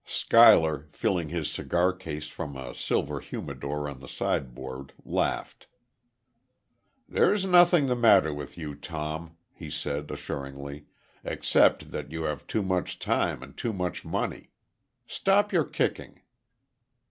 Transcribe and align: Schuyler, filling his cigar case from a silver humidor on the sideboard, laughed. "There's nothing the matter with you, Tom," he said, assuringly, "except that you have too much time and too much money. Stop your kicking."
Schuyler, 0.03 0.87
filling 0.91 1.29
his 1.29 1.51
cigar 1.51 1.93
case 1.93 2.27
from 2.27 2.57
a 2.57 2.73
silver 2.73 3.19
humidor 3.19 3.87
on 3.87 3.99
the 3.99 4.07
sideboard, 4.07 4.93
laughed. 5.05 5.67
"There's 7.07 7.45
nothing 7.45 7.85
the 7.85 7.95
matter 7.95 8.33
with 8.33 8.57
you, 8.57 8.73
Tom," 8.73 9.37
he 9.53 9.69
said, 9.69 10.09
assuringly, 10.09 10.87
"except 11.23 11.91
that 11.91 12.11
you 12.11 12.23
have 12.23 12.47
too 12.47 12.63
much 12.63 12.97
time 12.97 13.43
and 13.43 13.55
too 13.55 13.73
much 13.73 14.03
money. 14.03 14.49
Stop 15.05 15.53
your 15.53 15.65
kicking." 15.65 16.21